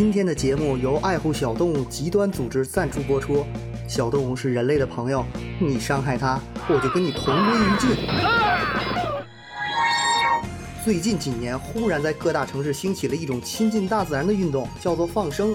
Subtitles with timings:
[0.00, 3.44] 今天的节目由爱护小动物极端组织赞助播出。
[3.86, 5.22] 小动物是人类的朋友，
[5.58, 6.40] 你伤害它，
[6.70, 7.90] 我就跟你同归于尽。
[10.82, 15.54] 最近几年，忽然在各大城市兴起了一种亲近大自然的运动，叫做放生。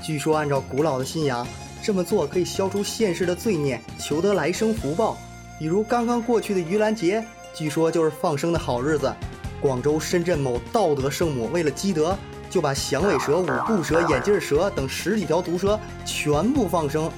[0.00, 1.44] 据说，按照古老的信仰，
[1.82, 5.18] 这么做可以消除现世的罪孽，求得来生福报。
[5.58, 9.12] 比如刚刚过去的盂兰节，据说就是放生的好日子。
[9.60, 12.16] 广州、深圳某道德圣母为了积德，
[12.50, 17.10] 就把响尾蛇、五步蛇、眼镜蛇等十几条毒蛇全部放生，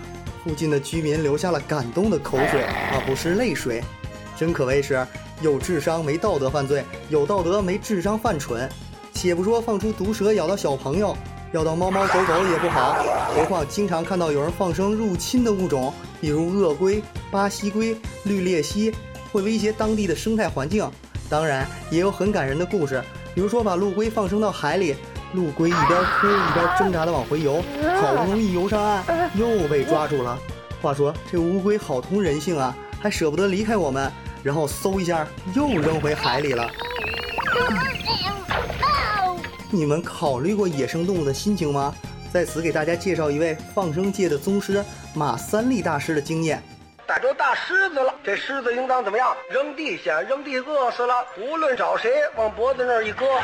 [0.45, 2.63] 附近的居民流下了感动的口水，
[2.93, 3.83] 而不是泪水。
[4.37, 5.07] 真可谓是
[5.41, 8.69] 有智商没道德犯罪，有道德没智商犯蠢。
[9.15, 11.17] 且不说放出毒蛇咬到小朋友，
[11.53, 12.95] 咬到猫猫狗狗也不好，
[13.35, 18.93] 何况经常看到有人放生入侵的物种，比如鳄龟、巴西龟、绿鬣蜥，
[19.31, 20.91] 会威胁当地的生态环境。
[21.29, 23.03] 当然，也有很感人的故事，
[23.35, 24.97] 比如说把陆龟放生到海里，
[25.33, 27.63] 陆龟一边哭一边挣扎的往回游，
[28.01, 30.39] 好不容易游上岸，又被抓住了。
[30.81, 34.11] 话说这乌龟好通人性啊，还舍不得离开我们，
[34.43, 36.69] 然后嗖一下又扔回海里了。
[39.71, 41.95] 你们考虑过野生动物的心情吗？
[42.33, 44.83] 在此给大家介绍一位放生界的宗师
[45.15, 46.63] 马三立大师的经验。
[47.07, 49.37] 逮着大狮子了，这狮子应当怎么样？
[49.51, 51.15] 扔地下，扔地饿死了。
[51.39, 53.43] 无论找谁，往脖子那儿一搁，啊！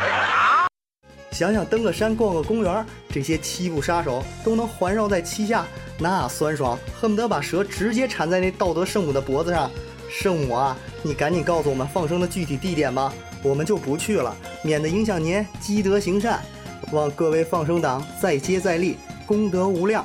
[1.39, 5.64] 想想登个山、逛个公园，这些七步杀手都能环绕在七下，
[5.97, 9.70] 那酸爽，恨不得把蛇直接缠在那道德圣母的脖子上。
[10.11, 13.14] 圣母啊，你赶紧告诉我们放生的具体地点吧，
[13.45, 16.42] 我们就不去了，免得影响您积德行善。
[16.91, 20.05] 望各位放生党再接再厉，功德无量。